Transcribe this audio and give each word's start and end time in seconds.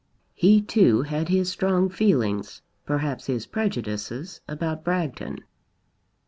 He 0.33 0.63
too 0.63 1.03
had 1.03 1.29
his 1.29 1.51
strong 1.51 1.87
feelings, 1.87 2.63
perhaps 2.87 3.27
his 3.27 3.45
prejudices, 3.45 4.41
about 4.47 4.83
Bragton. 4.83 5.41